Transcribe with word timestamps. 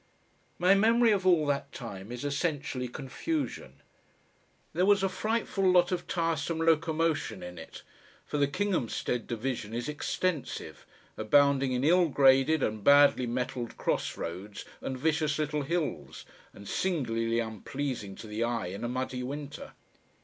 My 0.57 0.73
memory 0.73 1.11
of 1.11 1.27
all 1.27 1.45
that 1.45 1.71
time 1.71 2.11
is 2.11 2.25
essentially 2.25 2.87
confusion. 2.87 3.81
There 4.73 4.87
was 4.87 5.03
a 5.03 5.09
frightful 5.09 5.69
lot 5.71 5.91
of 5.91 6.07
tiresome 6.07 6.57
locomotion 6.57 7.43
in 7.43 7.59
it; 7.59 7.83
for 8.25 8.39
the 8.39 8.47
Kinghamstead 8.47 9.27
Division 9.27 9.75
is 9.75 9.87
extensive, 9.87 10.87
abounding 11.17 11.71
in 11.73 11.83
ill 11.83 12.07
graded 12.09 12.63
and 12.63 12.83
badly 12.83 13.27
metalled 13.27 13.77
cross 13.77 14.17
roads 14.17 14.65
and 14.81 14.97
vicious 14.97 15.37
little 15.37 15.61
hills, 15.61 16.25
and 16.51 16.67
singularly 16.67 17.37
unpleasing 17.37 18.15
to 18.15 18.25
the 18.25 18.43
eye 18.43 18.67
in 18.73 18.83
a 18.83 18.89
muddy 18.89 19.21
winter. 19.21 19.73